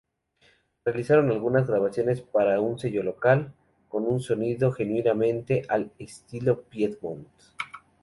Realizaron 0.83 1.29
algunas 1.29 1.67
grabaciones 1.67 2.21
para 2.21 2.59
un 2.59 2.79
sello 2.79 3.03
local, 3.03 3.53
con 3.87 4.07
un 4.07 4.19
sonido 4.19 4.71
genuinamente 4.71 5.61
al 5.69 5.91
"Estilo 5.99 6.63
Piedmont". 6.63 7.27